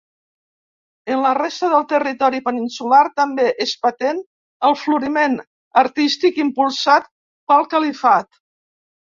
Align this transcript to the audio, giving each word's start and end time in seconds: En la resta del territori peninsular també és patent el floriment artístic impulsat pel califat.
En 1.15 1.19
la 1.25 1.33
resta 1.37 1.67
del 1.73 1.83
territori 1.91 2.39
peninsular 2.47 3.01
també 3.21 3.45
és 3.67 3.75
patent 3.83 4.23
el 4.71 4.75
floriment 4.85 5.37
artístic 5.85 6.43
impulsat 6.49 7.07
pel 7.53 7.71
califat. 7.77 8.43